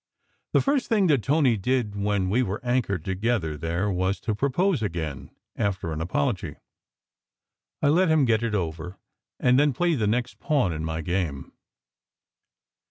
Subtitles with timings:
[0.53, 4.33] The first thing that Tony did when we were anchored to gether there was to
[4.33, 6.55] propose again, after an apology.
[7.83, 8.97] I let him get it over,
[9.39, 11.51] and then played the next pawn in my game.